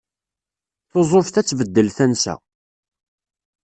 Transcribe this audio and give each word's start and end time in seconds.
Tuzzuft 0.89 1.35
ad 1.39 1.45
tbeddel 1.47 1.87
tansa. 1.97 2.33